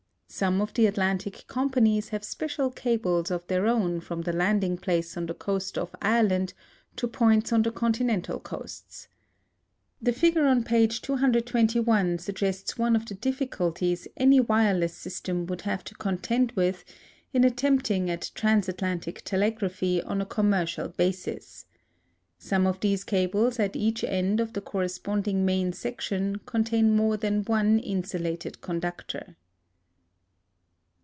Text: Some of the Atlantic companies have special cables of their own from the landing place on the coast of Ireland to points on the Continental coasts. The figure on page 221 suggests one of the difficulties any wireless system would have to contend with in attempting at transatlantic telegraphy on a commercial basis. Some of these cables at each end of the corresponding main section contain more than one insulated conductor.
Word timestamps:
Some 0.33 0.61
of 0.61 0.73
the 0.73 0.85
Atlantic 0.85 1.43
companies 1.47 2.07
have 2.09 2.23
special 2.23 2.71
cables 2.71 3.31
of 3.31 3.45
their 3.47 3.67
own 3.67 3.99
from 3.99 4.21
the 4.21 4.31
landing 4.31 4.77
place 4.77 5.17
on 5.17 5.25
the 5.25 5.33
coast 5.33 5.77
of 5.77 5.93
Ireland 6.01 6.53
to 6.95 7.05
points 7.09 7.51
on 7.51 7.63
the 7.63 7.71
Continental 7.71 8.39
coasts. 8.39 9.09
The 10.01 10.13
figure 10.13 10.45
on 10.45 10.63
page 10.63 11.01
221 11.01 12.17
suggests 12.19 12.77
one 12.77 12.95
of 12.95 13.05
the 13.07 13.13
difficulties 13.15 14.07
any 14.15 14.39
wireless 14.39 14.95
system 14.95 15.47
would 15.47 15.63
have 15.63 15.83
to 15.83 15.95
contend 15.95 16.53
with 16.53 16.85
in 17.33 17.43
attempting 17.43 18.09
at 18.09 18.31
transatlantic 18.33 19.23
telegraphy 19.25 20.01
on 20.01 20.21
a 20.21 20.25
commercial 20.25 20.87
basis. 20.87 21.65
Some 22.37 22.65
of 22.65 22.79
these 22.79 23.03
cables 23.03 23.59
at 23.59 23.75
each 23.75 24.01
end 24.05 24.39
of 24.39 24.53
the 24.53 24.61
corresponding 24.61 25.43
main 25.43 25.73
section 25.73 26.37
contain 26.45 26.95
more 26.95 27.17
than 27.17 27.43
one 27.43 27.79
insulated 27.79 28.61
conductor. 28.61 29.35